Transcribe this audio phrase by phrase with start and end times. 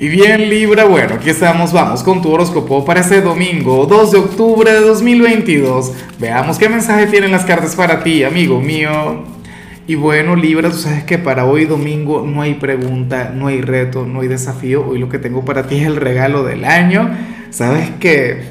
[0.00, 4.18] Y bien Libra, bueno, aquí estamos, vamos con tu horóscopo para este domingo 2 de
[4.18, 5.92] octubre de 2022.
[6.20, 9.24] Veamos qué mensaje tienen las cartas para ti, amigo mío.
[9.88, 14.06] Y bueno Libra, tú sabes que para hoy domingo no hay pregunta, no hay reto,
[14.06, 14.86] no hay desafío.
[14.86, 17.10] Hoy lo que tengo para ti es el regalo del año.
[17.50, 18.44] Sabes que,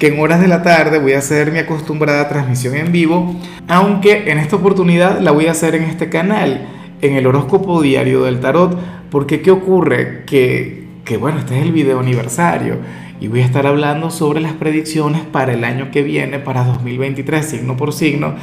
[0.00, 3.36] que en horas de la tarde voy a hacer mi acostumbrada transmisión en vivo,
[3.68, 6.66] aunque en esta oportunidad la voy a hacer en este canal,
[7.02, 8.78] en el horóscopo diario del tarot
[9.10, 10.24] porque ¿qué ocurre?
[10.24, 12.76] Que, que bueno, este es el video aniversario
[13.20, 17.44] y voy a estar hablando sobre las predicciones para el año que viene, para 2023,
[17.44, 18.34] signo por signo.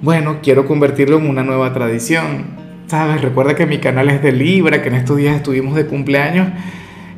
[0.00, 2.68] Bueno, quiero convertirlo en una nueva tradición.
[2.86, 3.20] ¿Sabes?
[3.20, 6.48] Recuerda que mi canal es de Libra, que en estos días estuvimos de cumpleaños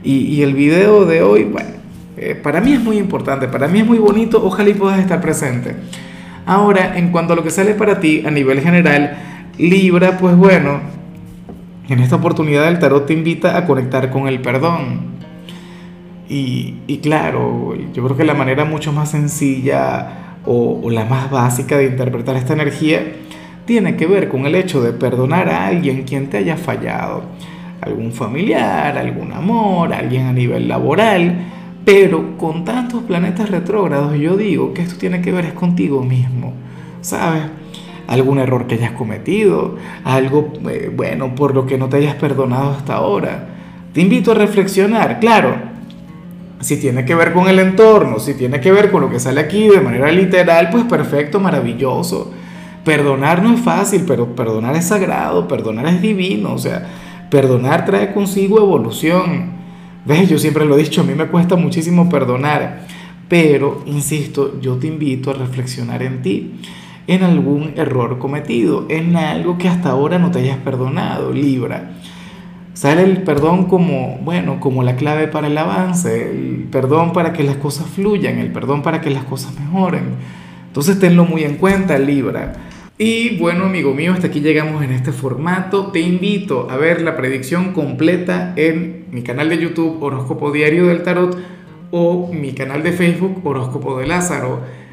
[0.03, 1.71] y, y el video de hoy, bueno,
[2.17, 5.21] eh, para mí es muy importante, para mí es muy bonito, ojalá y puedas estar
[5.21, 5.77] presente.
[6.45, 9.30] Ahora, en cuanto a lo que sale para ti a nivel general,
[9.61, 10.81] Libra, pues bueno,
[11.89, 15.11] en esta oportunidad el tarot te invita a conectar con el perdón.
[16.33, 21.87] Y, claro, yo creo que la manera mucho más sencilla o, la más básica de
[21.87, 23.03] interpretar esta energía
[23.67, 27.25] tiene que ver con el hecho de perdonar a alguien quien te haya fallado.
[27.81, 31.35] Algún familiar, algún amor, alguien a nivel laboral.
[31.85, 36.53] Pero con tantos planetas retrógrados yo digo que esto tiene que ver es contigo mismo.
[37.01, 37.43] ¿Sabes?
[38.11, 42.73] Algún error que hayas cometido, algo, eh, bueno, por lo que no te hayas perdonado
[42.73, 43.47] hasta ahora.
[43.93, 45.55] Te invito a reflexionar, claro,
[46.59, 49.41] si tiene que ver con el entorno, si tiene que ver con lo que sale
[49.41, 52.33] aquí de manera literal, pues perfecto, maravilloso.
[52.85, 56.85] Perdonar no es fácil, pero perdonar es sagrado, perdonar es divino, o sea,
[57.31, 59.53] perdonar trae consigo evolución.
[60.05, 60.29] ¿Ves?
[60.29, 62.87] Yo siempre lo he dicho, a mí me cuesta muchísimo perdonar,
[63.29, 66.55] pero, insisto, yo te invito a reflexionar en ti
[67.07, 71.93] en algún error cometido, en algo que hasta ahora no te hayas perdonado, Libra.
[72.73, 77.45] Sale el perdón como, bueno, como la clave para el avance, el perdón para que
[77.45, 80.15] las cosas fluyan, el perdón para que las cosas mejoren.
[80.69, 82.55] Entonces tenlo muy en cuenta, Libra.
[82.97, 85.87] Y bueno, amigo mío, hasta aquí llegamos en este formato.
[85.87, 91.03] Te invito a ver la predicción completa en mi canal de YouTube Horóscopo Diario del
[91.03, 91.37] Tarot
[91.91, 94.61] o mi canal de Facebook Horóscopo de Lázaro.